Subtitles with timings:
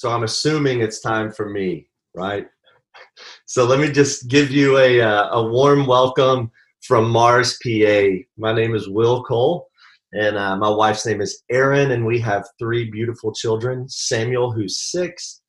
[0.00, 2.46] So I'm assuming it's time for me, right?
[3.44, 8.06] So let me just give you a, uh, a warm welcome from Mars, PA.
[8.38, 9.68] My name is Will Cole,
[10.14, 14.78] and uh, my wife's name is Erin, and we have three beautiful children Samuel, who's
[14.90, 15.42] six,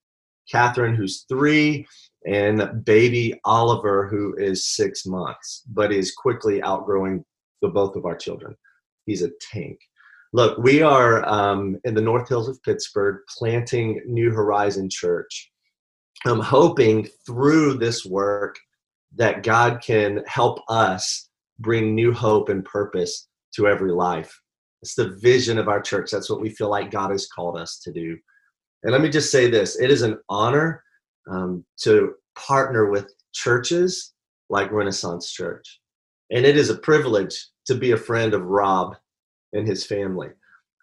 [0.52, 1.88] Catherine, who's three,
[2.28, 7.24] and baby Oliver, who is six months, but is quickly outgrowing
[7.62, 8.54] the both of our children.
[9.06, 9.80] He's a tank.
[10.34, 15.52] Look, we are um, in the North Hills of Pittsburgh planting New Horizon Church.
[16.26, 18.58] I'm hoping through this work
[19.18, 24.40] that God can help us bring new hope and purpose to every life.
[24.82, 26.12] It's the vision of our church.
[26.12, 28.18] That's what we feel like God has called us to do.
[28.84, 30.82] And let me just say this it is an honor
[31.30, 34.14] um, to partner with churches
[34.50, 35.82] like Renaissance Church.
[36.32, 38.96] And it is a privilege to be a friend of Rob
[39.54, 40.30] and his family.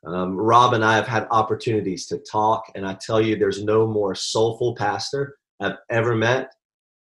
[0.06, 3.86] Um, Rob and I have had opportunities to talk, and I tell you, there's no
[3.86, 6.52] more soulful pastor I've ever met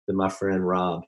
[0.07, 1.03] than my friend Rob.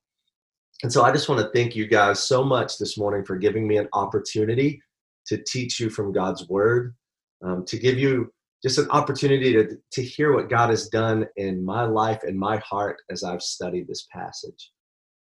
[0.83, 3.67] And so I just want to thank you guys so much this morning for giving
[3.67, 4.81] me an opportunity
[5.27, 6.95] to teach you from God's word,
[7.43, 8.33] um, to give you
[8.63, 12.59] just an opportunity to, to hear what God has done in my life and my
[12.59, 14.73] heart as I've studied this passage.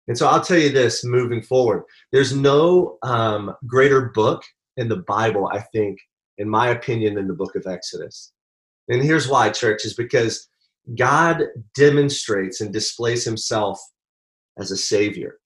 [0.08, 4.44] And so I'll tell you this moving forward there's no um, greater book
[4.78, 6.00] in the Bible, I think,
[6.38, 8.32] in my opinion, than the book of Exodus.
[8.88, 10.48] And here's why, church, is because
[10.96, 11.44] God
[11.76, 13.80] demonstrates and displays himself
[14.58, 15.40] as a savior.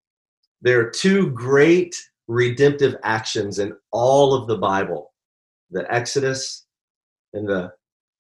[0.61, 1.95] There are two great
[2.27, 5.11] redemptive actions in all of the Bible
[5.71, 6.65] the Exodus
[7.33, 7.71] and the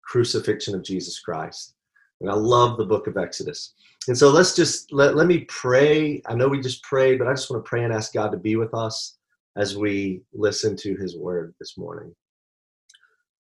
[0.05, 1.75] crucifixion of Jesus Christ.
[2.21, 3.73] And I love the book of Exodus.
[4.07, 6.21] And so let's just let, let me pray.
[6.27, 8.37] I know we just prayed, but I just want to pray and ask God to
[8.37, 9.18] be with us
[9.57, 12.15] as we listen to his word this morning.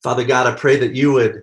[0.03, 1.43] Father God, I pray that you would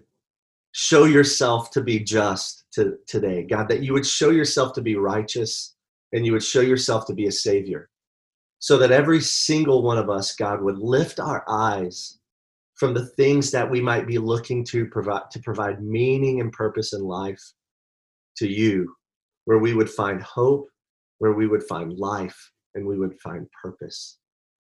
[0.71, 3.43] show yourself to be just to, today.
[3.43, 5.75] God, that you would show yourself to be righteous
[6.13, 7.89] and you would show yourself to be a savior.
[8.59, 12.19] So that every single one of us, God, would lift our eyes
[12.75, 16.93] from the things that we might be looking to provide to provide meaning and purpose
[16.93, 17.41] in life
[18.37, 18.93] to you
[19.45, 20.67] where we would find hope
[21.19, 24.17] where we would find life and we would find purpose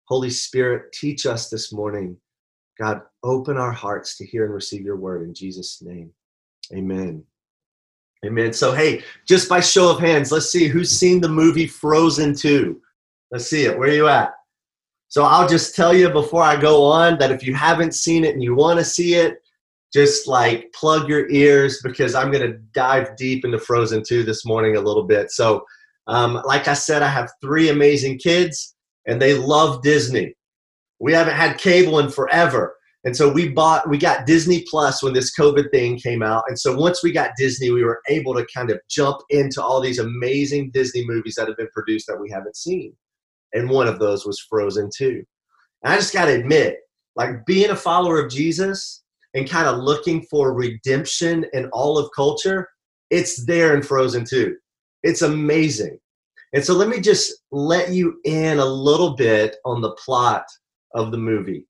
[0.06, 2.16] holy spirit teach us this morning.
[2.78, 6.10] God open our hearts to hear and receive your word in jesus name.
[6.72, 7.22] Amen.
[8.24, 8.52] Amen.
[8.52, 12.80] So hey just by show of hands let's see who's seen the movie frozen 2
[13.30, 13.78] let's see it.
[13.78, 14.32] Where are you at?
[15.08, 18.34] So I'll just tell you before I go on that if you haven't seen it
[18.34, 19.42] and you want to see it,
[19.92, 24.44] just like plug your ears because I'm going to dive deep into Frozen 2 this
[24.44, 25.30] morning a little bit.
[25.30, 25.64] So,
[26.08, 28.73] um, like I said, I have three amazing kids
[29.06, 30.34] and they love Disney.
[31.00, 32.76] We haven't had cable in forever.
[33.04, 36.44] And so we bought, we got Disney Plus when this COVID thing came out.
[36.48, 39.80] And so once we got Disney, we were able to kind of jump into all
[39.80, 42.94] these amazing Disney movies that have been produced that we haven't seen
[43.54, 45.24] and one of those was Frozen 2.
[45.82, 46.78] And I just got to admit,
[47.16, 52.10] like being a follower of Jesus and kind of looking for redemption in all of
[52.14, 52.68] culture,
[53.10, 54.56] it's there in Frozen 2.
[55.04, 55.98] It's amazing.
[56.54, 60.46] And so let me just let you in a little bit on the plot
[60.94, 61.66] of the movie.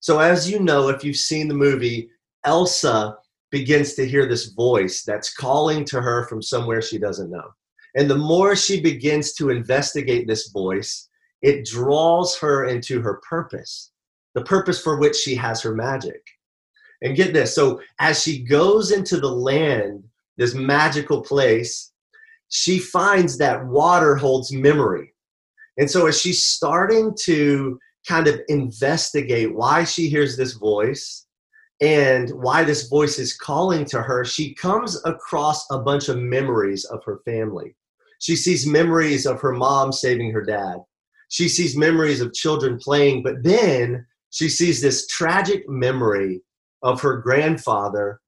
[0.00, 2.08] So, as you know, if you've seen the movie,
[2.44, 3.16] Elsa
[3.50, 7.50] begins to hear this voice that's calling to her from somewhere she doesn't know.
[7.96, 11.08] And the more she begins to investigate this voice,
[11.42, 13.92] it draws her into her purpose,
[14.34, 16.22] the purpose for which she has her magic.
[17.02, 20.02] And get this so as she goes into the land,
[20.38, 21.92] this magical place,
[22.48, 25.14] she finds that water holds memory.
[25.76, 31.26] And so as she's starting to kind of investigate why she hears this voice
[31.80, 36.84] and why this voice is calling to her, she comes across a bunch of memories
[36.84, 37.74] of her family.
[38.20, 40.76] She sees memories of her mom saving her dad
[41.34, 46.42] she sees memories of children playing, but then she sees this tragic memory
[46.82, 48.20] of her grandfather,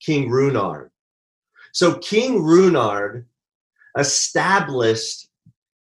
[0.00, 0.88] King Runeard.
[1.74, 3.26] So King Runeard
[3.98, 5.28] established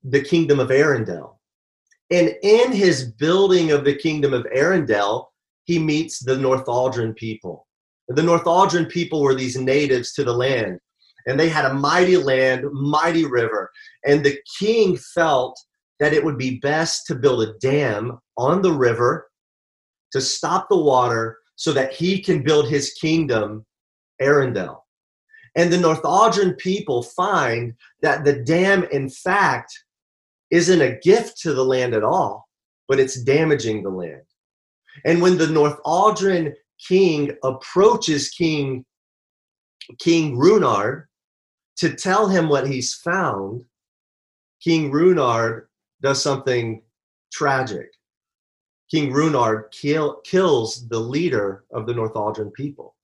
[0.03, 1.37] the kingdom of Arendelle.
[2.11, 5.27] And in his building of the kingdom of Arendelle,
[5.65, 7.67] he meets the Northaldron people.
[8.09, 10.79] The Northaldron people were these natives to the land,
[11.25, 13.71] and they had a mighty land, mighty river.
[14.05, 15.57] And the king felt
[15.99, 19.29] that it would be best to build a dam on the river
[20.11, 23.65] to stop the water so that he can build his kingdom,
[24.21, 24.82] Arendelle.
[25.55, 29.71] And the Northaldron people find that the dam, in fact,
[30.49, 32.47] isn't a gift to the land at all,
[32.87, 34.21] but it's damaging the land.
[35.05, 36.53] And when the Northaldron
[36.87, 38.85] king approaches King
[39.99, 41.05] King Runeard
[41.77, 43.65] to tell him what he's found,
[44.63, 45.65] King Runeard
[46.01, 46.81] does something
[47.33, 47.89] tragic.
[48.89, 52.95] King Runeard kill, kills the leader of the Northaldron people.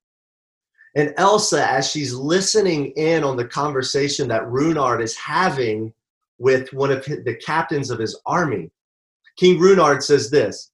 [1.00, 5.94] And Elsa, as she's listening in on the conversation that Runeard is having
[6.40, 8.69] with one of the captains of his army,
[9.38, 10.74] King Runeard says this.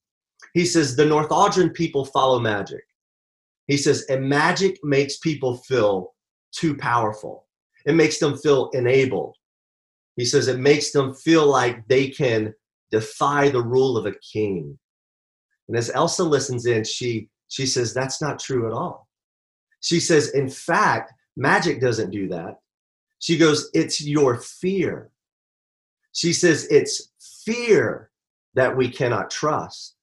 [0.56, 2.82] He says, The Northaldron people follow magic.
[3.68, 6.16] He says, and magic makes people feel
[6.52, 7.46] too powerful.
[7.86, 9.36] It makes them feel enabled.
[10.16, 12.52] He says it makes them feel like they can
[12.90, 14.80] defy the rule of a king.
[15.68, 19.05] And as Elsa listens in, she she says that's not true at all.
[19.86, 22.58] She says, in fact, magic doesn't do that.
[23.20, 25.12] She goes, it's your fear.
[26.12, 27.12] She says it's
[27.46, 28.10] fear
[28.56, 29.96] that we cannot trust.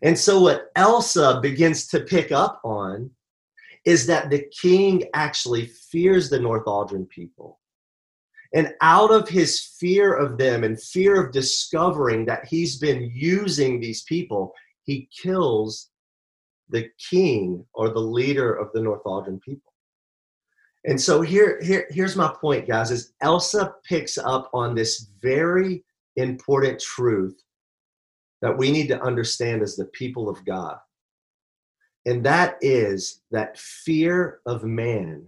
[0.00, 3.10] And so, what Elsa begins to pick up on
[3.84, 7.60] is that the king actually fears the Northaldron people.
[8.54, 13.80] And out of his fear of them and fear of discovering that he's been using
[13.80, 14.54] these people,
[14.84, 15.90] he kills
[16.72, 19.72] the king or the leader of the Northaldron people.
[20.84, 25.84] And so here, here, here's my point, guys, is Elsa picks up on this very
[26.16, 27.40] important truth
[28.40, 30.78] that we need to understand as the people of God.
[32.04, 35.26] And that is that fear of man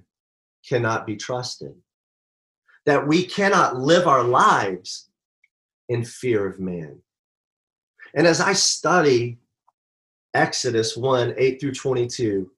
[0.69, 1.75] cannot be trusted.
[2.87, 5.09] That we cannot live our lives
[5.89, 7.01] in fear of man.
[8.15, 9.39] And as I study
[10.35, 12.51] Exodus 1 8 through 22,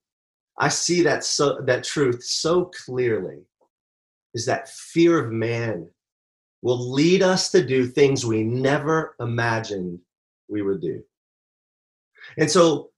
[0.59, 3.43] I see that, so, that truth so clearly
[4.35, 5.89] is that fear of man
[6.63, 9.99] will lead us to do things we never imagined
[10.49, 11.03] we would do.
[12.39, 12.91] And so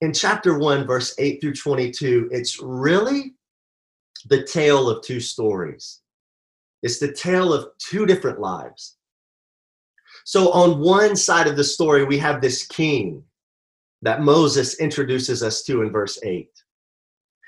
[0.00, 3.34] in chapter 1, verse 8 through 22, it's really
[4.26, 6.00] the tale of two stories.
[6.82, 8.96] It's the tale of two different lives.
[10.24, 13.24] So, on one side of the story, we have this king
[14.02, 16.48] that Moses introduces us to in verse 8.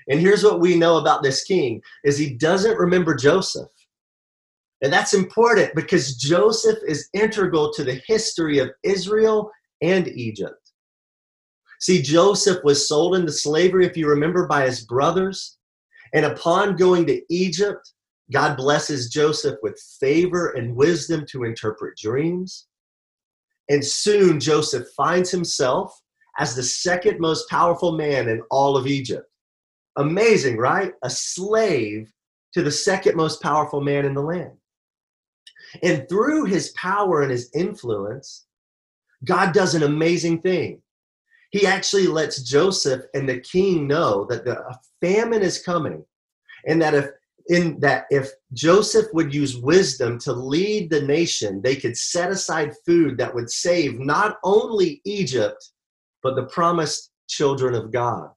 [0.09, 3.69] And here's what we know about this king is he doesn't remember Joseph.
[4.83, 9.51] And that's important because Joseph is integral to the history of Israel
[9.83, 10.73] and Egypt.
[11.81, 15.59] See, Joseph was sold into slavery, if you remember, by his brothers.
[16.13, 17.93] And upon going to Egypt,
[18.33, 22.67] God blesses Joseph with favor and wisdom to interpret dreams.
[23.69, 25.93] And soon Joseph finds himself
[26.41, 29.31] as the second most powerful man in all of Egypt.
[29.97, 30.93] Amazing, right?
[31.03, 32.13] A slave
[32.55, 34.57] to the second most powerful man in the land.
[35.85, 38.47] And through his power and his influence,
[39.25, 40.83] God does an amazing thing
[41.51, 44.63] he actually lets Joseph and the king know that the,
[45.01, 46.05] famine is coming
[46.67, 47.07] and that if
[47.49, 52.75] in that if Joseph would use wisdom to lead the nation, they could set aside
[52.85, 55.71] food that would save not only Egypt,
[56.23, 58.31] but the promised children of God.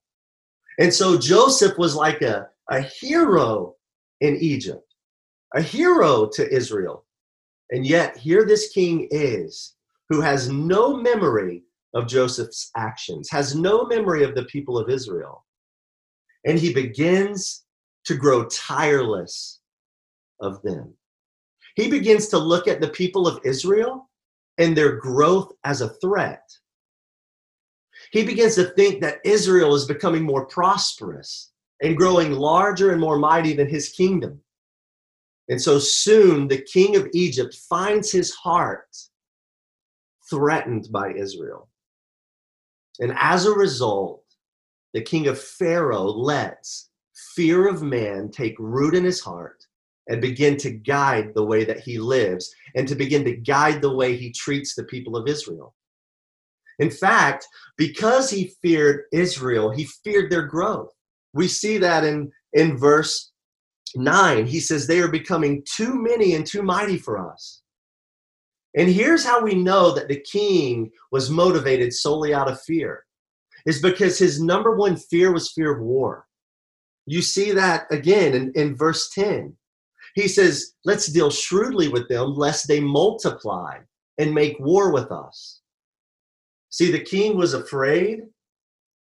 [0.80, 3.76] And so Joseph was like a, a hero
[4.22, 4.96] in Egypt,
[5.54, 7.06] a hero to Israel.
[7.72, 9.76] And yet, here this king is
[10.10, 11.64] who has no memory
[11.94, 15.46] of Joseph's actions, has no memory of the people of Israel.
[16.46, 17.64] And he begins
[18.06, 19.62] to grow tireless
[20.42, 20.94] of them.
[21.76, 24.10] He begins to look at the people of Israel
[24.58, 26.44] and their growth as a threat.
[28.14, 31.52] He begins to think that Israel is becoming more prosperous
[31.82, 34.40] and growing larger and more mighty than his kingdom.
[35.50, 38.96] And so soon the king of Egypt finds his heart
[40.30, 41.70] threatened by Israel.
[43.00, 44.24] And as a result,
[44.94, 46.92] the king of Pharaoh lets
[47.36, 49.66] fear of man take root in his heart
[50.08, 53.96] and begin to guide the way that he lives and to begin to guide the
[53.96, 55.74] way he treats the people of Israel.
[56.80, 57.46] In fact,
[57.78, 60.92] because he feared Israel, he feared their growth.
[61.34, 63.32] We see that in, in verse
[63.96, 64.46] 9.
[64.46, 67.62] He says, They are becoming too many and too mighty for us.
[68.76, 73.06] And here's how we know that the king was motivated solely out of fear
[73.66, 76.26] is because his number one fear was fear of war.
[77.06, 79.56] You see that again in, in verse 10.
[80.16, 83.78] He says, Let's deal shrewdly with them, lest they multiply
[84.18, 85.62] and make war with us.
[86.74, 88.24] See, the king was afraid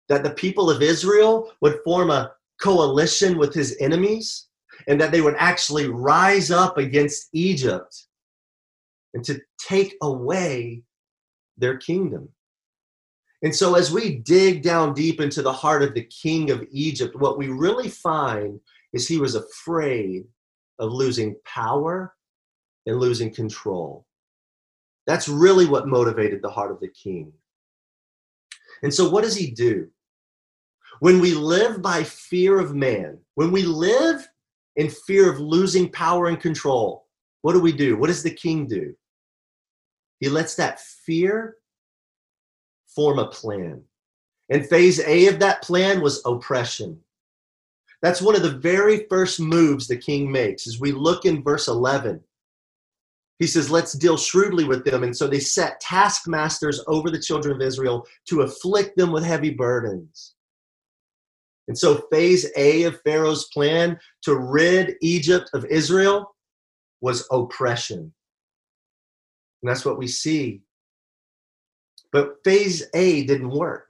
[0.10, 4.48] that the people of Israel would form a coalition with his enemies
[4.90, 8.08] and that they would actually rise up against Egypt
[9.14, 10.84] and to take away
[11.58, 12.28] their kingdom.
[13.42, 17.16] And so, as we dig down deep into the heart of the king of Egypt,
[17.16, 18.60] what we really find
[18.92, 20.26] is he was afraid
[20.78, 22.14] of losing power
[22.86, 24.06] and losing control.
[25.08, 27.32] That's really what motivated the heart of the king.
[28.84, 29.90] And so, what does he do?
[31.00, 34.28] When we live by fear of man, when we live
[34.76, 37.08] in fear of losing power and control,
[37.42, 37.98] what do we do?
[37.98, 38.96] What does the king do?
[40.20, 41.58] He lets that fear
[42.88, 43.84] form a plan.
[44.50, 47.00] And phase A of that plan was oppression.
[48.02, 50.68] That's one of the very first moves the king makes.
[50.68, 52.22] As we look in verse 11,
[53.42, 55.04] he says, Let's deal shrewdly with them.
[55.04, 59.52] And so they set taskmasters over the children of Israel to afflict them with heavy
[59.52, 60.36] burdens.
[61.68, 66.36] And so, phase A of Pharaoh's plan to rid Egypt of Israel
[67.02, 68.14] was oppression.
[69.62, 70.62] And that's what we see
[72.12, 73.90] but phase A didn't work.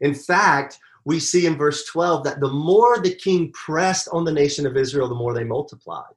[0.00, 4.32] In fact, we see in verse 12 that the more the king pressed on the
[4.32, 6.14] nation of Israel, the more they multiplied.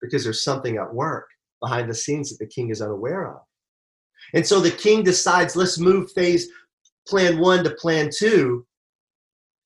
[0.00, 1.28] Because there's something at work
[1.60, 3.40] behind the scenes that the king is unaware of.
[4.34, 6.48] And so the king decides, let's move phase
[7.06, 8.66] plan one to plan two.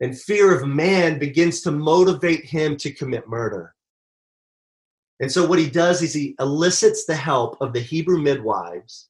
[0.01, 3.75] And fear of man begins to motivate him to commit murder.
[5.21, 9.09] And so what he does is he elicits the help of the Hebrew midwives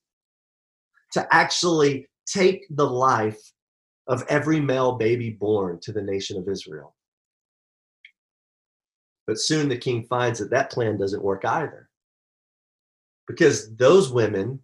[1.13, 3.41] to actually take the life
[4.09, 6.95] of every male baby born to the nation of Israel.
[9.27, 11.89] But soon the king finds that that plan doesn't work either.
[13.29, 14.61] Because those women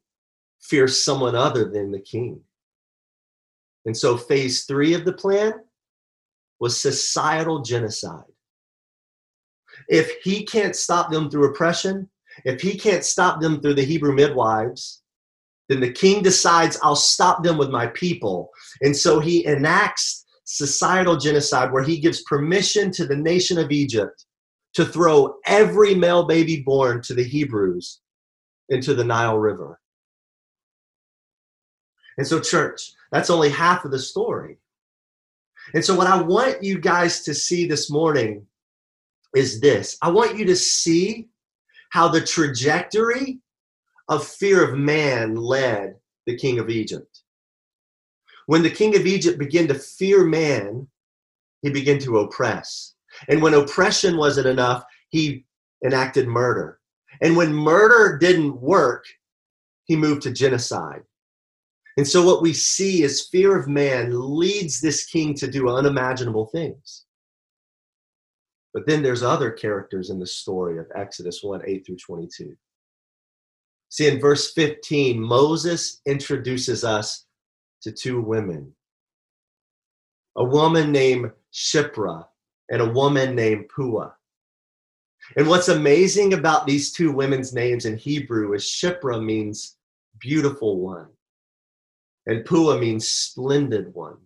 [0.60, 2.40] fear someone other than the king.
[3.86, 5.52] And so phase three of the plan
[6.60, 8.24] was societal genocide.
[9.88, 12.08] If he can't stop them through oppression,
[12.44, 15.02] if he can't stop them through the Hebrew midwives,
[15.68, 18.50] then the king decides, I'll stop them with my people.
[18.80, 24.24] And so he enacts societal genocide where he gives permission to the nation of Egypt
[24.74, 28.00] to throw every male baby born to the Hebrews
[28.68, 29.80] into the Nile River.
[32.16, 34.58] And so, church, that's only half of the story.
[35.74, 38.46] And so, what I want you guys to see this morning
[39.34, 41.28] is this I want you to see
[41.90, 43.38] how the trajectory
[44.08, 45.96] of fear of man led
[46.26, 47.22] the king of Egypt.
[48.46, 50.88] When the king of Egypt began to fear man,
[51.62, 52.94] he began to oppress.
[53.28, 55.44] And when oppression wasn't enough, he
[55.84, 56.80] enacted murder.
[57.20, 59.04] And when murder didn't work,
[59.84, 61.02] he moved to genocide.
[61.96, 66.46] And so, what we see is fear of man leads this king to do unimaginable
[66.46, 67.06] things.
[68.72, 72.56] But then there's other characters in the story of Exodus 1 8 through 22.
[73.88, 77.26] See, in verse 15, Moses introduces us
[77.82, 78.72] to two women
[80.36, 82.24] a woman named Shiphrah
[82.70, 84.12] and a woman named Puah.
[85.36, 89.76] And what's amazing about these two women's names in Hebrew is Shiphrah means
[90.18, 91.08] beautiful one,
[92.26, 94.16] and Puah means splendid one.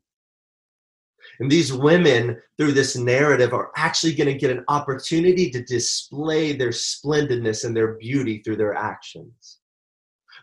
[1.41, 6.53] And these women, through this narrative, are actually going to get an opportunity to display
[6.53, 9.59] their splendidness and their beauty through their actions.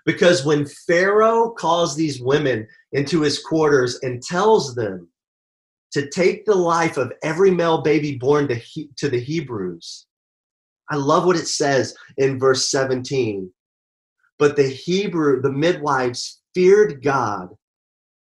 [0.06, 5.08] Because when Pharaoh calls these women into his quarters and tells them
[5.92, 10.06] to take the life of every male baby born to, he, to the Hebrews,
[10.90, 13.52] I love what it says in verse 17.
[14.38, 17.50] But the Hebrew, the midwives feared God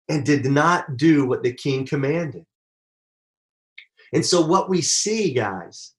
[0.10, 2.46] and did not do what the king commanded.
[4.14, 5.94] And so, what we see, guys,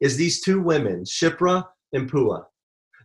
[0.00, 2.42] is these two women, Shiphrah and Puah,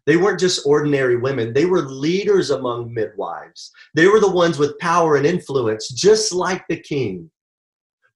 [0.05, 3.71] they weren't just ordinary women, they were leaders among midwives.
[3.93, 7.29] They were the ones with power and influence, just like the king.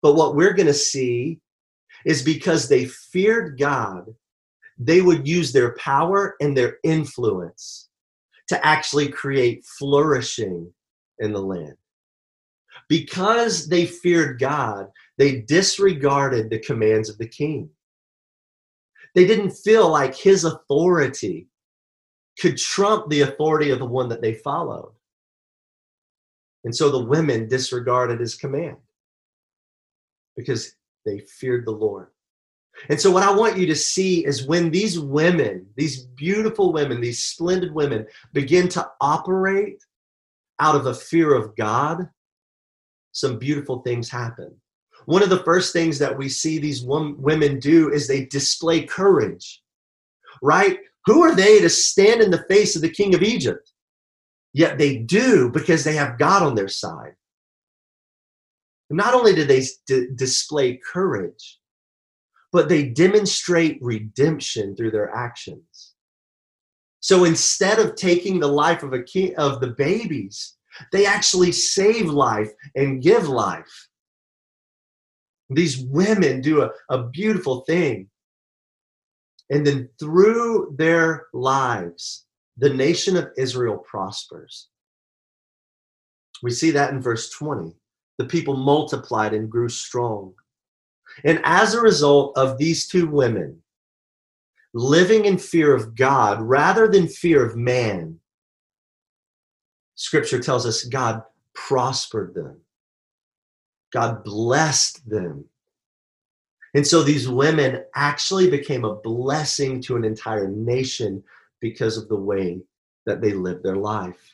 [0.03, 1.39] But what we're going to see
[2.05, 4.13] is because they feared God,
[4.77, 7.89] they would use their power and their influence
[8.49, 10.73] to actually create flourishing
[11.19, 11.77] in the land.
[12.89, 17.69] Because they feared God, they disregarded the commands of the king.
[19.15, 21.47] They didn't feel like his authority
[22.39, 24.91] could trump the authority of the one that they followed.
[26.65, 28.77] And so the women disregarded his command
[30.35, 30.75] because
[31.05, 32.07] they feared the Lord.
[32.89, 37.01] And so, what I want you to see is when these women, these beautiful women,
[37.01, 39.83] these splendid women, begin to operate
[40.59, 42.09] out of a fear of God,
[43.11, 44.55] some beautiful things happen.
[45.05, 49.61] One of the first things that we see these women do is they display courage,
[50.41, 50.79] right?
[51.05, 53.71] Who are they to stand in the face of the king of Egypt?
[54.53, 57.15] Yet they do because they have God on their side.
[58.93, 61.59] Not only do they d- display courage,
[62.51, 65.93] but they demonstrate redemption through their actions.
[66.99, 70.55] So instead of taking the life of a king, of the babies,
[70.91, 73.89] they actually save life and give life.
[75.49, 78.09] These women do a, a beautiful thing.
[79.49, 82.25] And then through their lives,
[82.57, 84.69] the nation of Israel prospers.
[86.43, 87.75] We see that in verse 20.
[88.17, 90.33] The people multiplied and grew strong.
[91.23, 93.61] And as a result of these two women
[94.73, 98.19] living in fear of God rather than fear of man,
[99.95, 102.59] scripture tells us God prospered them,
[103.91, 105.45] God blessed them.
[106.75, 111.23] And so these women actually became a blessing to an entire nation
[111.61, 112.61] because of the way
[113.05, 114.32] that they lived their life.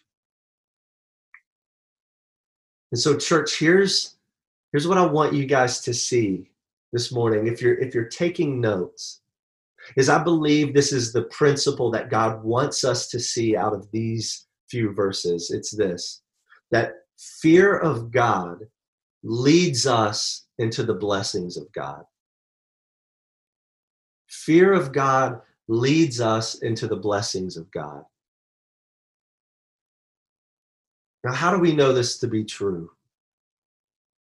[2.92, 4.16] And so church, here's
[4.72, 6.50] here's what I want you guys to see
[6.92, 9.22] this morning if you're if you're taking notes
[9.96, 13.90] is I believe this is the principle that God wants us to see out of
[13.92, 15.52] these few verses.
[15.52, 16.22] It's this
[16.72, 18.60] that fear of God
[19.24, 22.04] leads us into the blessings of God.
[24.28, 28.04] Fear of God leads us into the blessings of God.
[31.24, 32.92] Now, how do we know this to be true?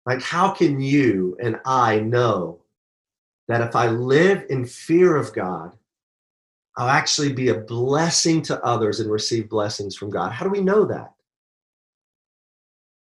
[0.06, 2.60] Like, how can you and I know
[3.48, 5.76] that if I live in fear of God,
[6.76, 10.32] I'll actually be a blessing to others and receive blessings from God?
[10.32, 11.14] How do we know that?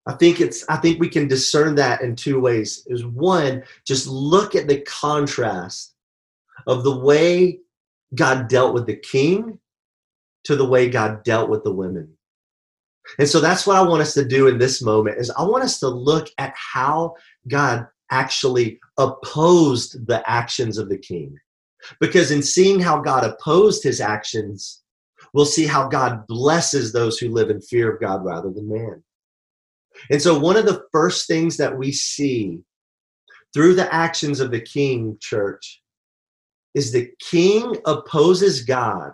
[0.06, 2.86] I think it's I think we can discern that in two ways.
[2.86, 5.94] Is one, just look at the contrast
[6.66, 7.60] of the way
[8.14, 9.58] God dealt with the king
[10.44, 12.16] to the way God dealt with the women.
[13.18, 15.64] And so that's what I want us to do in this moment is I want
[15.64, 17.14] us to look at how
[17.48, 21.38] God actually opposed the actions of the king.
[22.00, 24.82] Because in seeing how God opposed his actions,
[25.32, 29.02] we'll see how God blesses those who live in fear of God rather than man.
[30.10, 32.62] And so one of the first things that we see
[33.52, 35.82] through the actions of the king church
[36.74, 39.12] is the king opposes God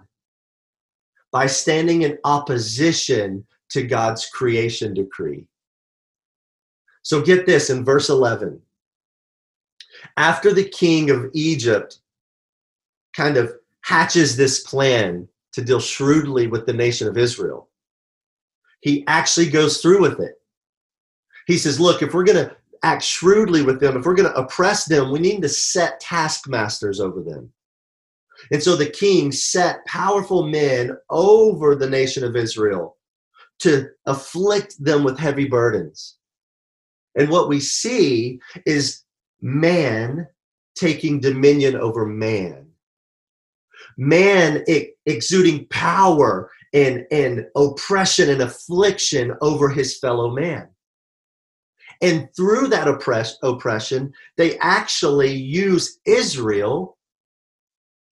[1.32, 5.46] by standing in opposition to God's creation decree.
[7.02, 8.60] So get this in verse 11.
[10.16, 11.98] After the king of Egypt
[13.14, 17.68] kind of hatches this plan to deal shrewdly with the nation of Israel,
[18.80, 20.34] he actually goes through with it.
[21.46, 24.38] He says, Look, if we're going to act shrewdly with them, if we're going to
[24.38, 27.52] oppress them, we need to set taskmasters over them.
[28.52, 32.95] And so the king set powerful men over the nation of Israel
[33.60, 36.16] to afflict them with heavy burdens.
[37.14, 39.02] And what we see is
[39.40, 40.26] man
[40.76, 42.66] taking dominion over man.
[43.96, 44.62] Man
[45.06, 50.68] exuding power and, and oppression and affliction over his fellow man.
[52.02, 56.98] And through that oppress, oppression, they actually use Israel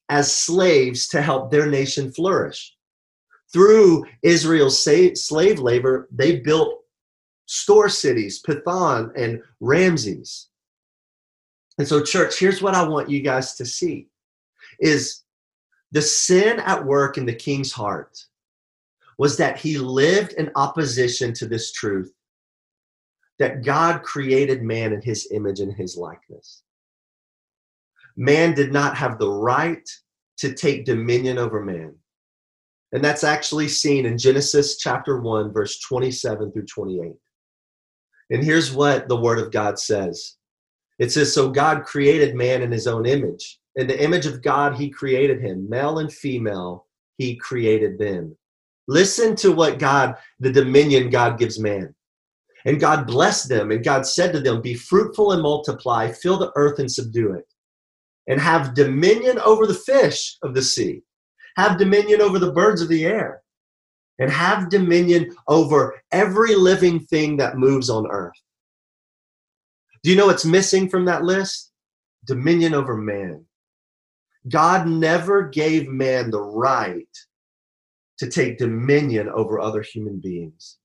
[0.09, 2.74] as slaves to help their nation flourish
[3.52, 6.80] through Israel's slave labor, they built
[7.46, 10.48] store cities, Pithom and Ramses.
[11.78, 14.09] And so, church, here's what I want you guys to see
[14.80, 15.22] is
[15.92, 18.18] the sin at work in the king's heart
[19.18, 22.12] was that he lived in opposition to this truth
[23.38, 26.62] that God created man in his image and his likeness.
[28.16, 29.88] Man did not have the right
[30.38, 31.94] to take dominion over man.
[32.92, 37.12] And that's actually seen in Genesis chapter 1, verse 27 through 28.
[38.31, 40.37] And here's what the Word of God says
[40.99, 43.59] it says, So God created man in his own image.
[43.77, 45.68] In the image of God, he created him.
[45.68, 46.87] Male and female,
[47.18, 48.37] he created them.
[48.87, 51.94] Listen to what God, the dominion God gives man.
[52.66, 56.53] And God blessed them, and God said to them, Be fruitful and multiply, fill the
[56.57, 57.44] earth and subdue it,
[58.27, 61.03] and have dominion over the fish of the sea
[61.57, 63.43] have dominion over the birds of the air,
[64.19, 68.33] and have dominion over every living thing that moves on earth.
[70.03, 71.73] Do you know what's missing from that list?
[72.27, 73.45] Dominion over man.
[74.49, 77.09] God never gave man the right
[78.19, 80.79] to take dominion over other human beings.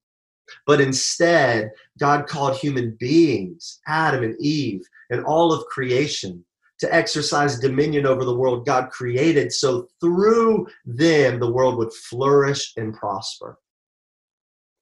[0.66, 6.44] But instead, God called human beings, Adam and Eve, and all of creation,
[6.80, 12.74] to exercise dominion over the world God created, so through them the world would flourish
[12.78, 13.58] and prosper.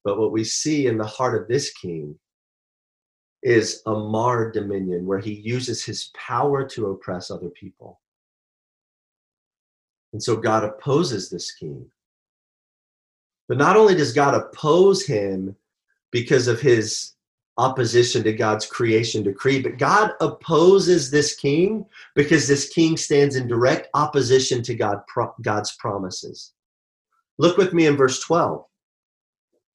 [0.03, 2.17] But what we see in the heart of this king
[3.43, 7.99] is a marred dominion where he uses his power to oppress other people.
[10.13, 11.86] And so God opposes this king.
[13.47, 15.55] But not only does God oppose him
[16.12, 17.13] because of his
[17.58, 23.48] opposition to God's creation decree, but God opposes this king because this king stands in
[23.48, 25.02] direct opposition to God,
[25.41, 26.54] God's promises.
[27.39, 28.63] Look with me in verse 12.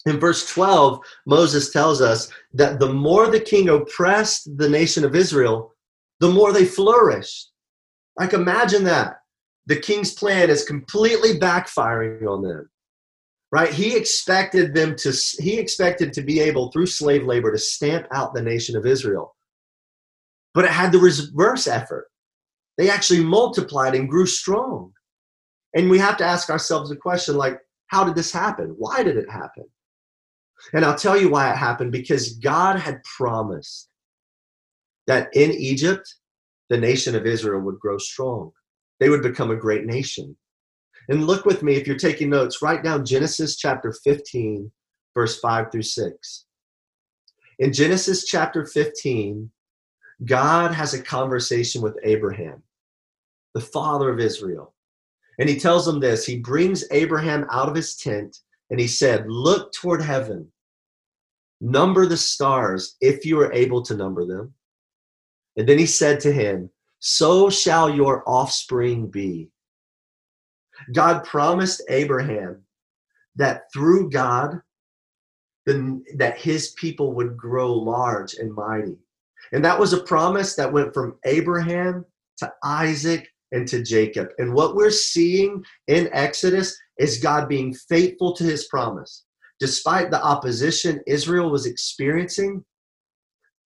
[0.06, 5.14] In verse 12, Moses tells us that the more the king oppressed the nation of
[5.14, 5.72] Israel,
[6.20, 7.50] the more they flourished.
[8.18, 9.18] Like, imagine that.
[9.66, 12.68] The king's plan is completely backfiring on them
[13.52, 13.70] right?
[13.72, 18.34] He expected them to he expected to be able through slave labor to stamp out
[18.34, 19.36] the nation of israel.
[20.54, 22.08] But it had the reverse effort.
[22.78, 24.92] They actually multiplied and grew strong.
[25.74, 28.74] And we have to ask ourselves a question like how did this happen?
[28.78, 29.64] Why did it happen?
[30.72, 33.88] And i'll tell you why it happened because god had promised
[35.08, 36.14] that in egypt
[36.70, 38.52] the nation of israel would grow strong.
[39.00, 40.36] They would become a great nation
[41.12, 44.72] and look with me, if you're taking notes, write down Genesis chapter 15,
[45.12, 46.44] verse 5 through 6.
[47.58, 49.50] In Genesis chapter 15,
[50.24, 52.62] God has a conversation with Abraham,
[53.52, 54.72] the father of Israel.
[55.38, 58.38] And he tells him this He brings Abraham out of his tent
[58.70, 60.50] and he said, Look toward heaven,
[61.60, 64.54] number the stars if you are able to number them.
[65.58, 66.70] And then he said to him,
[67.00, 69.50] So shall your offspring be.
[70.92, 72.62] God promised Abraham
[73.36, 74.60] that through God,
[75.66, 78.96] the, that his people would grow large and mighty.
[79.52, 82.04] And that was a promise that went from Abraham
[82.38, 84.30] to Isaac and to Jacob.
[84.38, 89.24] And what we're seeing in Exodus is God being faithful to his promise.
[89.60, 92.64] Despite the opposition Israel was experiencing,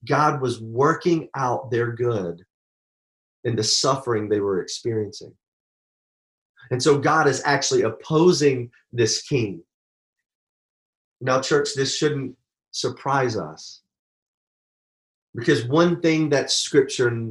[0.06, 2.44] God was working out their good
[3.44, 5.32] in the suffering they were experiencing.
[6.70, 9.62] And so God is actually opposing this king.
[11.20, 12.36] Now, church, this shouldn't
[12.72, 13.82] surprise us.
[15.34, 17.30] Because one thing that scripture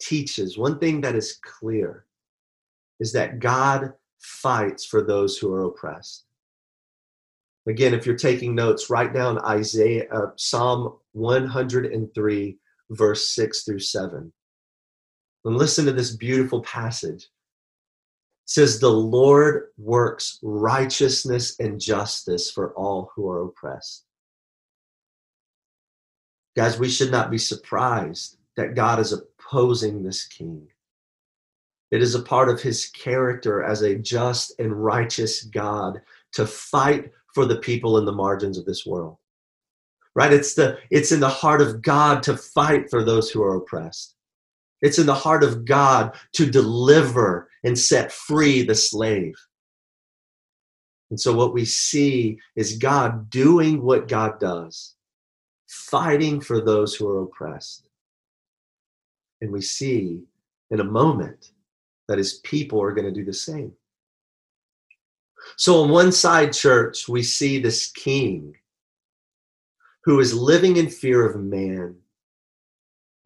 [0.00, 2.06] teaches, one thing that is clear,
[2.98, 6.24] is that God fights for those who are oppressed.
[7.66, 12.58] Again, if you're taking notes, write down Isaiah, uh, Psalm 103,
[12.90, 14.32] verse 6 through 7.
[15.44, 17.28] And listen to this beautiful passage
[18.44, 24.04] says the Lord works righteousness and justice for all who are oppressed.
[26.56, 30.68] Guys, we should not be surprised that God is opposing this king.
[31.90, 36.00] It is a part of his character as a just and righteous God
[36.32, 39.16] to fight for the people in the margins of this world.
[40.14, 40.32] Right?
[40.32, 44.14] It's the it's in the heart of God to fight for those who are oppressed.
[44.82, 49.34] It's in the heart of God to deliver and set free the slave.
[51.10, 54.94] And so, what we see is God doing what God does,
[55.68, 57.88] fighting for those who are oppressed.
[59.40, 60.22] And we see
[60.70, 61.52] in a moment
[62.08, 63.72] that his people are going to do the same.
[65.56, 68.56] So, on one side, church, we see this king
[70.04, 72.01] who is living in fear of man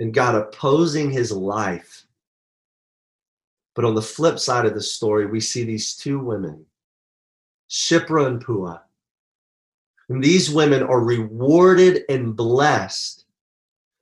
[0.00, 2.04] and God opposing his life.
[3.74, 6.64] But on the flip side of the story, we see these two women,
[7.70, 8.80] Shiphrah and Puah.
[10.08, 13.24] And these women are rewarded and blessed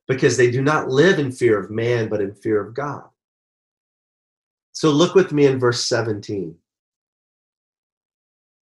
[0.07, 3.03] because they do not live in fear of man, but in fear of God.
[4.71, 6.55] So look with me in verse 17.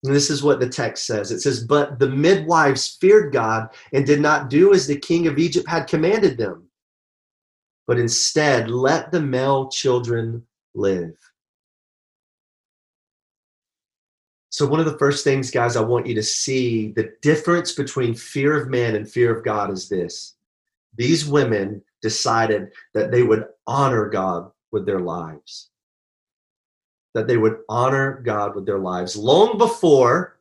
[0.04, 4.06] And this is what the text says it says, But the midwives feared God and
[4.06, 6.68] did not do as the king of Egypt had commanded them
[7.88, 11.16] but instead let the male children live.
[14.50, 18.14] So, one of the first things, guys, I want you to see the difference between
[18.14, 20.36] fear of man and fear of God is this.
[20.96, 25.72] These women decided that they would honor God with their lives.
[27.16, 29.16] That they would honor God with their lives.
[29.16, 30.38] Long before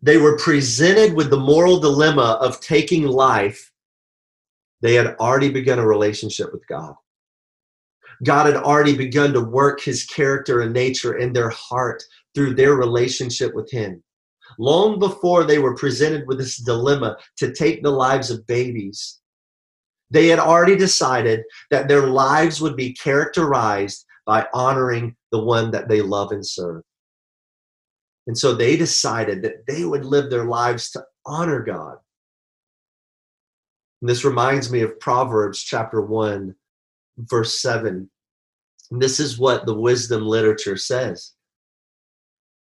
[0.00, 3.72] they were presented with the moral dilemma of taking life,
[4.84, 6.94] they had already begun a relationship with God.
[8.22, 12.02] God had already begun to work his character and nature in their heart
[12.34, 14.02] through their relationship with him.
[14.58, 19.20] Long before they were presented with this dilemma to take the lives of babies,
[20.10, 25.88] they had already decided that their lives would be characterized by honoring the one that
[25.88, 26.82] they love and serve.
[28.26, 31.96] And so they decided that they would live their lives to honor God.
[34.04, 36.54] And this reminds me of Proverbs chapter 1,
[37.16, 38.10] verse 7.
[38.90, 41.32] And this is what the wisdom literature says.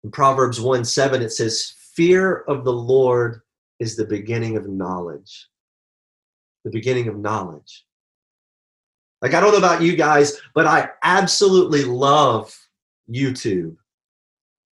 [0.05, 3.41] In Proverbs 1 7, it says, Fear of the Lord
[3.79, 5.49] is the beginning of knowledge.
[6.67, 7.87] The beginning of knowledge.
[9.23, 12.55] Like, I don't know about you guys, but I absolutely love
[13.11, 13.75] YouTube.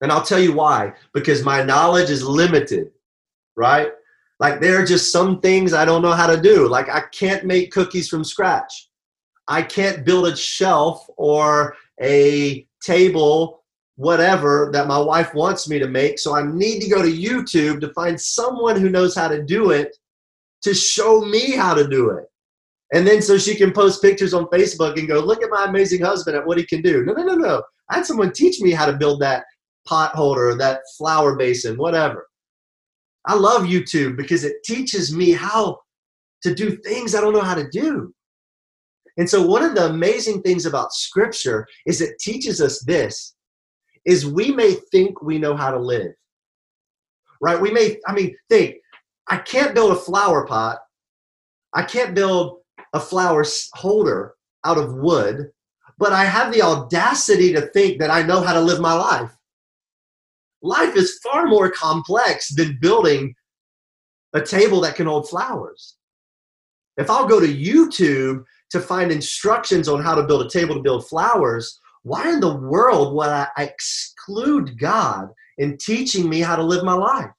[0.03, 2.91] And I'll tell you why because my knowledge is limited,
[3.57, 3.93] right?
[4.41, 6.67] Like, there are just some things I don't know how to do.
[6.67, 8.89] Like, I can't make cookies from scratch.
[9.47, 13.63] I can't build a shelf or a table,
[13.97, 16.19] whatever, that my wife wants me to make.
[16.19, 19.73] So I need to go to YouTube to find someone who knows how to do
[19.73, 19.95] it
[20.63, 22.25] to show me how to do it.
[22.93, 26.01] And then so she can post pictures on Facebook and go, look at my amazing
[26.01, 27.05] husband at what he can do.
[27.05, 27.63] No, no, no, no.
[27.91, 29.45] I had someone teach me how to build that
[29.87, 32.27] pot holder, that flower basin, whatever.
[33.27, 35.79] I love YouTube because it teaches me how
[36.43, 38.15] to do things I don't know how to do.
[39.19, 43.35] And so one of the amazing things about scripture is it teaches us this
[44.07, 46.13] is we may think we know how to live.
[47.41, 47.61] Right?
[47.61, 48.77] We may I mean think
[49.29, 50.79] I can't build a flower pot.
[51.75, 52.59] I can't build
[52.93, 55.51] a flower holder out of wood,
[55.99, 59.31] but I have the audacity to think that I know how to live my life.
[60.63, 63.35] Life is far more complex than building
[64.35, 65.97] a table that can hold flowers.
[66.97, 70.83] If I'll go to YouTube to find instructions on how to build a table to
[70.83, 76.63] build flowers, why in the world would I exclude God in teaching me how to
[76.63, 77.31] live my life?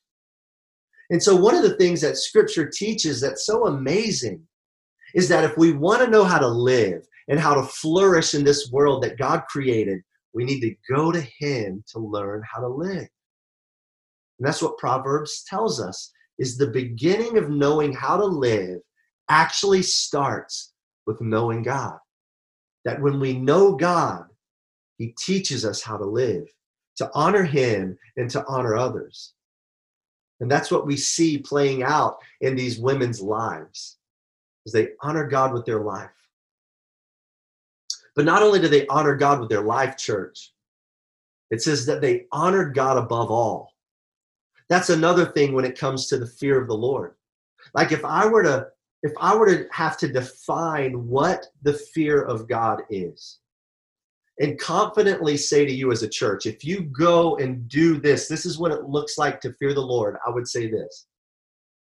[1.10, 4.42] And so, one of the things that scripture teaches that's so amazing
[5.14, 8.44] is that if we want to know how to live and how to flourish in
[8.44, 10.02] this world that God created,
[10.34, 13.08] we need to go to Him to learn how to live.
[14.40, 18.80] And that's what Proverbs tells us is the beginning of knowing how to live
[19.30, 20.74] actually starts
[21.06, 21.98] with knowing God.
[22.86, 24.26] That when we know God,
[24.98, 26.48] He teaches us how to live,
[26.98, 29.34] to honor Him and to honor others.
[30.40, 33.98] And that's what we see playing out in these women's lives
[34.66, 36.10] is they honor God with their life.
[38.16, 40.54] But not only do they honor God with their life, church,
[41.50, 43.74] it says that they honored God above all.
[44.70, 47.16] That's another thing when it comes to the fear of the Lord.
[47.74, 48.68] Like if I were to
[49.04, 53.40] if I were to have to define what the fear of God is,
[54.40, 58.46] and confidently say to you as a church, if you go and do this, this
[58.46, 61.08] is what it looks like to fear the Lord, I would say this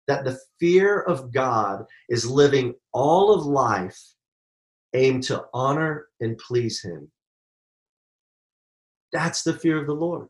[0.07, 4.01] that the fear of God is living all of life
[4.97, 7.11] aimed to honor and please Him.
[9.13, 10.29] That's the fear of the Lord.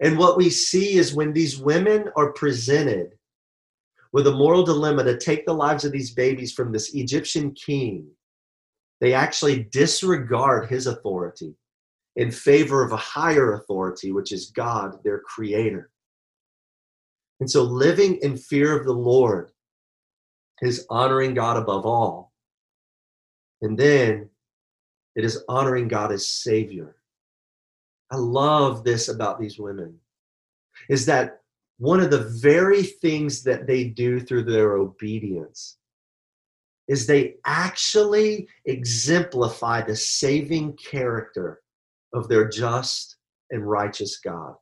[0.00, 3.12] And what we see is when these women are presented
[4.12, 8.06] with a moral dilemma to take the lives of these babies from this Egyptian king,
[9.00, 11.54] they actually disregard his authority
[12.16, 15.90] in favor of a higher authority, which is God, their creator.
[17.40, 19.52] And so living in fear of the Lord
[20.60, 22.27] is honoring God above all.
[23.62, 24.28] And then
[25.16, 26.96] it is honoring God as Savior.
[28.10, 29.98] I love this about these women
[30.88, 31.40] is that
[31.78, 35.76] one of the very things that they do through their obedience
[36.88, 41.60] is they actually exemplify the saving character
[42.12, 43.16] of their just
[43.50, 44.54] and righteous God.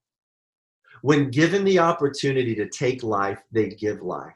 [1.02, 4.34] When given the opportunity to take life, they give life.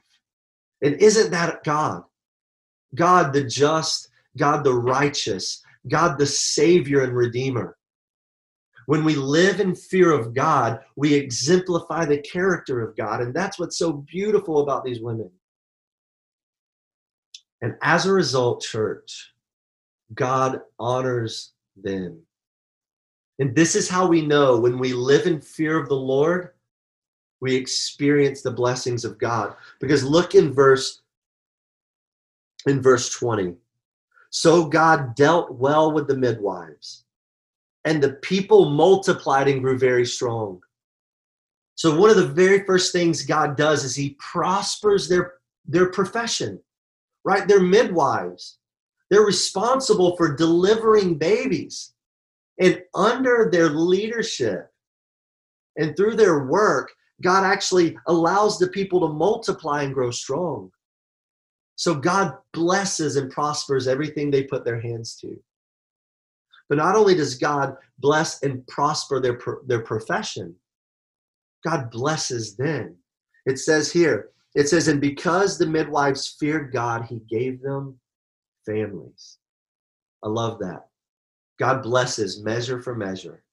[0.81, 2.03] And isn't that God?
[2.95, 7.77] God the just, God the righteous, God the Savior and Redeemer.
[8.87, 13.21] When we live in fear of God, we exemplify the character of God.
[13.21, 15.29] And that's what's so beautiful about these women.
[17.61, 19.33] And as a result, church,
[20.13, 22.19] God honors them.
[23.39, 26.49] And this is how we know when we live in fear of the Lord,
[27.39, 29.55] we experience the blessings of God.
[29.79, 31.01] Because look in verse
[32.67, 33.55] in verse 20.
[34.31, 37.05] So God dealt well with the midwives,
[37.85, 40.61] and the people multiplied and grew very strong.
[41.75, 46.59] So one of the very first things God does is he prospers their their profession
[47.23, 47.47] right?
[47.47, 48.57] They're midwives.
[49.09, 51.93] They're responsible for delivering babies.
[52.59, 54.71] And under their leadership
[55.77, 56.91] and through their work,
[57.21, 60.71] God actually allows the people to multiply and grow strong.
[61.75, 65.35] So God blesses and prospers everything they put their hands to.
[66.69, 70.55] But not only does God bless and prosper their, their profession,
[71.63, 72.97] God blesses them
[73.45, 77.99] It says here, it says, and because the midwives feared God, he gave them
[78.65, 79.37] families.
[80.23, 80.87] I love that.
[81.59, 83.43] God blesses measure for measure.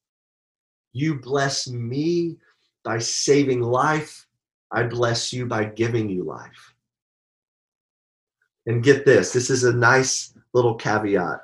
[0.93, 2.37] You bless me
[2.85, 4.27] by saving life.
[4.71, 6.75] I bless you by giving you life.
[8.69, 11.41] And get this this is a nice little caveat.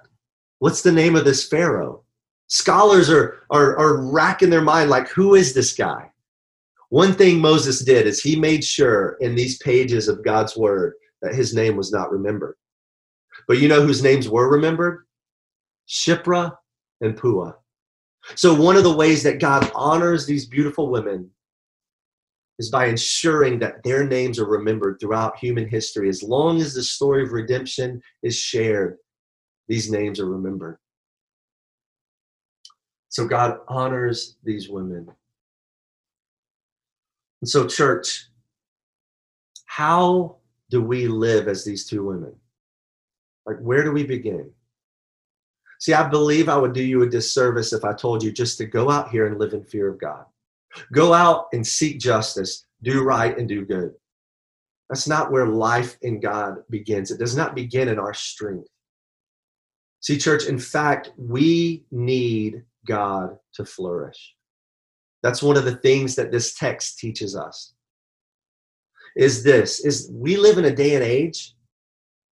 [0.58, 2.04] What's the name of this Pharaoh?
[2.46, 6.10] Scholars are, are, are racking their mind like, who is this guy?
[6.90, 11.34] One thing Moses did is he made sure in these pages of God's word that
[11.34, 12.56] his name was not remembered.
[13.48, 15.06] But you know whose names were remembered?
[15.88, 16.54] Shiphrah
[17.00, 17.54] and Puah.
[18.36, 21.30] So, one of the ways that God honors these beautiful women
[22.58, 26.08] is by ensuring that their names are remembered throughout human history.
[26.08, 28.98] As long as the story of redemption is shared,
[29.68, 30.78] these names are remembered.
[33.08, 35.08] So, God honors these women.
[37.40, 38.26] And so, church,
[39.66, 40.36] how
[40.70, 42.34] do we live as these two women?
[43.46, 44.50] Like, where do we begin?
[45.78, 48.64] See, I believe I would do you a disservice if I told you just to
[48.64, 50.24] go out here and live in fear of God.
[50.92, 53.92] Go out and seek justice, do right, and do good.
[54.88, 57.10] That's not where life in God begins.
[57.10, 58.68] It does not begin in our strength.
[60.00, 64.34] See, church, in fact, we need God to flourish.
[65.22, 67.72] That's one of the things that this text teaches us.
[69.16, 71.54] Is this is we live in a day and age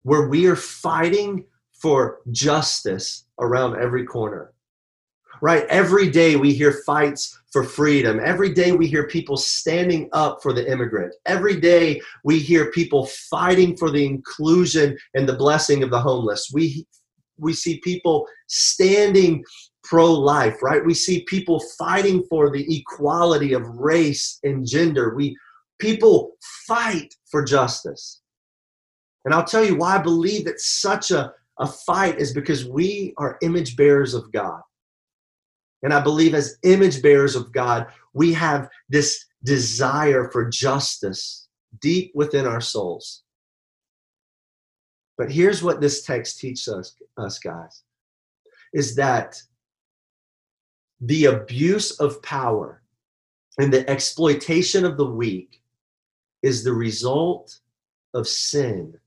[0.03, 1.45] where we are fighting
[1.81, 4.53] for justice around every corner.
[5.45, 5.67] Right?
[5.69, 8.19] Every day we hear fights for freedom.
[8.19, 11.13] Every day we hear people standing up for the immigrant.
[11.27, 16.49] Every day we hear people fighting for the inclusion and the blessing of the homeless.
[16.51, 16.87] We
[17.37, 19.43] we see people standing
[19.83, 20.83] pro life, right?
[20.83, 25.13] We see people fighting for the equality of race and gender.
[25.13, 25.37] We
[25.77, 28.23] people fight for justice.
[29.25, 33.13] And I'll tell you why I believe that such a, a fight is because we
[33.17, 34.59] are image bearers of God.
[35.85, 41.47] And I believe as image bearers of God, we have this desire for justice
[41.79, 43.21] deep within our souls.
[45.15, 47.83] But here's what this text teaches us, us guys,
[48.73, 49.39] is that
[51.01, 52.81] the abuse of power
[53.59, 55.61] and the exploitation of the weak
[56.41, 57.59] is the result
[58.15, 58.97] of sin.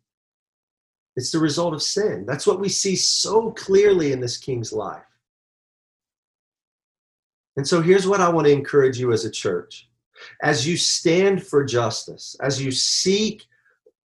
[1.17, 2.25] It's the result of sin.
[2.25, 5.03] That's what we see so clearly in this king's life.
[7.59, 9.89] And so here's what I want to encourage you as a church.
[10.45, 13.47] As you stand for justice, as you seek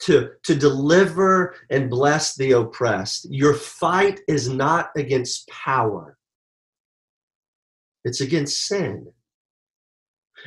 [0.01, 6.19] to, to deliver and bless the oppressed, your fight is not against power,
[8.05, 9.11] it's against sin.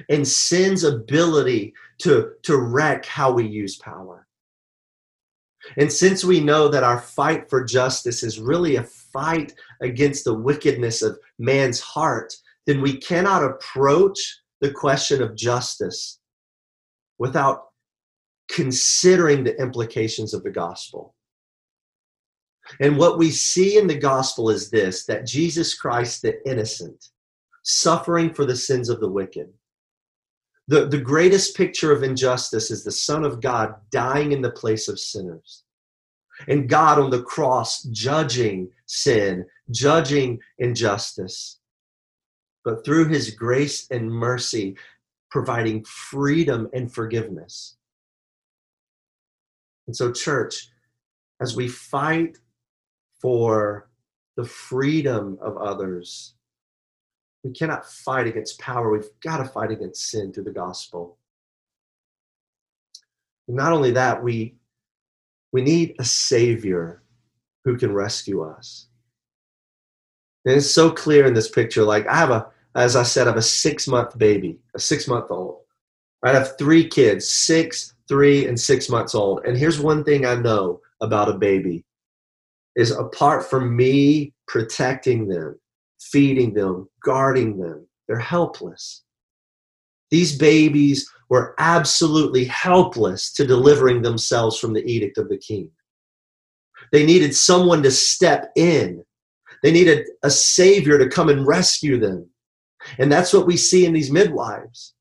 [0.07, 4.27] And sin's ability to, to wreck how we use power.
[5.75, 10.35] And since we know that our fight for justice is really a fight against the
[10.35, 12.35] wickedness of man's heart,
[12.67, 16.19] then we cannot approach the question of justice
[17.17, 17.65] without
[18.49, 21.15] considering the implications of the gospel.
[22.79, 27.09] And what we see in the gospel is this that Jesus Christ, the innocent,
[27.63, 29.49] suffering for the sins of the wicked.
[30.67, 34.87] The, the greatest picture of injustice is the Son of God dying in the place
[34.87, 35.63] of sinners.
[36.47, 41.59] And God on the cross judging sin, judging injustice.
[42.63, 44.75] But through his grace and mercy,
[45.29, 47.77] providing freedom and forgiveness.
[49.87, 50.69] And so, church,
[51.41, 52.37] as we fight
[53.19, 53.89] for
[54.35, 56.35] the freedom of others,
[57.43, 58.91] we cannot fight against power.
[58.91, 61.17] We've got to fight against sin through the gospel.
[63.47, 64.55] Not only that, we,
[65.51, 67.01] we need a Savior
[67.65, 68.87] who can rescue us.
[70.45, 71.83] And it's so clear in this picture.
[71.83, 75.07] Like, I have a, as I said, I have a six month baby, a six
[75.07, 75.59] month old.
[76.23, 79.45] I have three kids, six, three, and six months old.
[79.45, 81.83] And here's one thing I know about a baby
[82.75, 85.59] is apart from me protecting them,
[85.99, 87.87] feeding them, guarding them.
[88.07, 89.03] They're helpless.
[90.09, 95.71] These babies were absolutely helpless to delivering themselves from the edict of the king.
[96.91, 99.03] They needed someone to step in.
[99.63, 102.29] They needed a savior to come and rescue them.
[102.97, 104.95] And that's what we see in these midwives.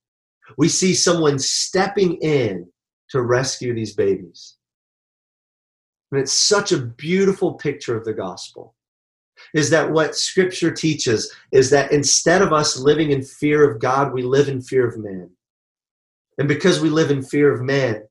[0.59, 2.69] We see someone stepping in
[3.11, 4.57] to rescue these babies.
[6.13, 8.75] And it's such a beautiful picture of the gospel
[9.55, 14.13] is that what scripture teaches is that instead of us living in fear of God,
[14.13, 15.31] we live in fear of man.
[16.39, 18.03] And because we live in fear of man,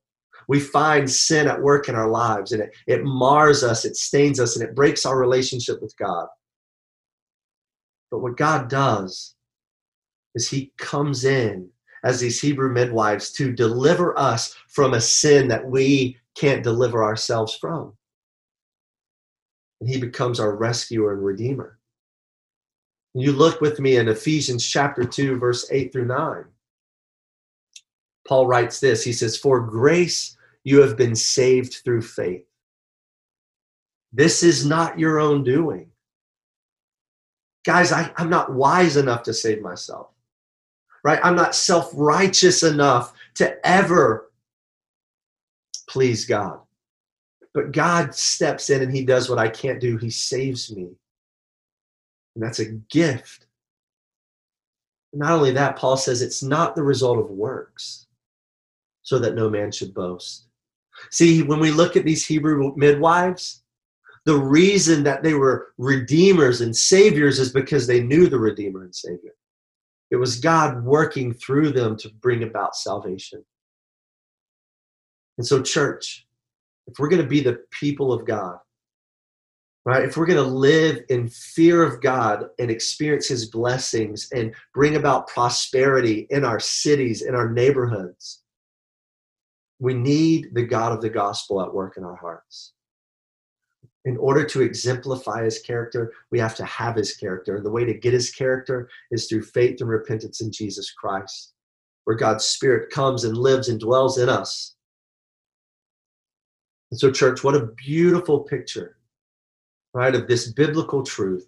[0.48, 4.40] we find sin at work in our lives and it, it mars us, it stains
[4.40, 6.26] us, and it breaks our relationship with God.
[8.10, 9.34] But what God does
[10.34, 11.68] is He comes in
[12.02, 17.54] as these Hebrew midwives to deliver us from a sin that we can't deliver ourselves
[17.54, 17.92] from.
[19.80, 21.78] And He becomes our rescuer and redeemer.
[23.14, 26.44] You look with me in Ephesians chapter 2, verse 8 through 9.
[28.26, 32.44] Paul writes this He says, For grace you have been saved through faith.
[34.12, 35.89] This is not your own doing.
[37.64, 40.08] Guys, I, I'm not wise enough to save myself,
[41.04, 41.20] right?
[41.22, 44.30] I'm not self righteous enough to ever
[45.88, 46.60] please God.
[47.52, 49.96] But God steps in and He does what I can't do.
[49.96, 50.90] He saves me.
[52.34, 53.46] And that's a gift.
[55.12, 58.06] Not only that, Paul says it's not the result of works,
[59.02, 60.46] so that no man should boast.
[61.10, 63.59] See, when we look at these Hebrew midwives,
[64.30, 68.94] the reason that they were redeemers and saviors is because they knew the Redeemer and
[68.94, 69.32] Savior.
[70.12, 73.44] It was God working through them to bring about salvation.
[75.36, 76.28] And so, church,
[76.86, 78.58] if we're going to be the people of God,
[79.84, 84.54] right, if we're going to live in fear of God and experience His blessings and
[84.72, 88.44] bring about prosperity in our cities, in our neighborhoods,
[89.80, 92.74] we need the God of the gospel at work in our hearts.
[94.06, 97.56] In order to exemplify his character, we have to have his character.
[97.56, 101.52] And the way to get his character is through faith and repentance in Jesus Christ,
[102.04, 104.74] where God's Spirit comes and lives and dwells in us.
[106.90, 108.96] And so, church, what a beautiful picture,
[109.92, 111.46] right, of this biblical truth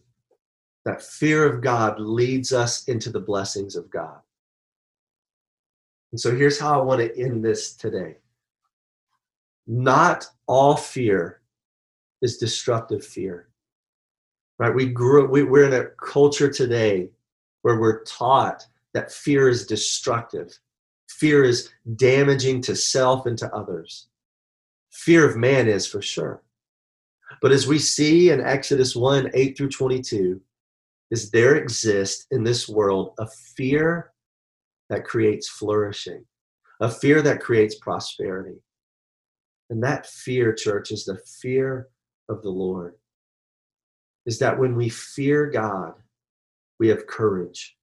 [0.85, 4.19] that fear of God leads us into the blessings of God.
[6.13, 8.17] And so here's how I want to end this today.
[9.67, 11.41] Not all fear
[12.23, 13.49] is destructive fear.
[14.59, 14.75] Right?
[14.75, 17.11] We grew we, we're in a culture today
[17.63, 20.59] where we're taught that fear is destructive.
[21.09, 24.09] Fear is damaging to self and to others.
[24.91, 26.43] Fear of man is for sure.
[27.41, 30.41] But as we see in Exodus 1 8 through 22,
[31.11, 34.13] is there exists in this world a fear
[34.89, 36.25] that creates flourishing,
[36.81, 38.59] a fear that creates prosperity.
[39.71, 41.89] And that fear, church, is the fear
[42.33, 42.95] of the Lord.
[44.27, 45.95] Is that when we fear God,
[46.79, 47.77] we have courage.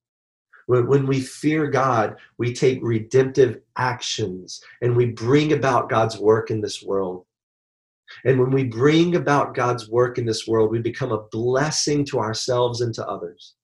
[0.68, 6.62] When, we fear God, we take redemptive actions and we bring about God's work in
[6.62, 7.26] this world.
[8.24, 12.20] And when we bring about God's work in this world, we become a blessing to
[12.20, 13.56] ourselves and to others.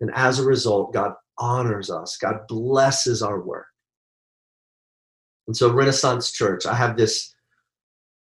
[0.00, 3.66] And as a result, God honors us, God blesses our work.
[5.46, 7.34] And so, Renaissance Church, I have this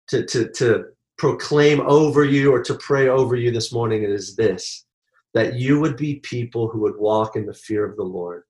[0.08, 0.84] to, to, to
[1.24, 4.84] proclaim over you or to pray over you this morning is this
[5.32, 8.42] that you would be people who would walk in the fear of the Lord.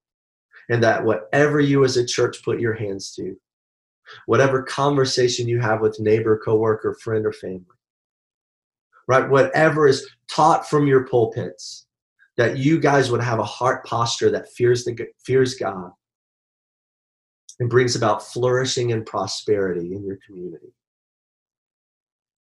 [0.69, 3.37] And that whatever you as a church put your hands to,
[4.27, 7.65] whatever conversation you have with neighbor, coworker, friend, or family,
[9.07, 9.31] right?
[9.31, 11.87] Whatever is taught from your pulpits,
[12.37, 15.93] that you guys would have a heart posture that fears the fears God
[17.61, 20.75] and brings about flourishing and prosperity in your community.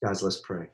[0.03, 0.67] Guys, let's pray.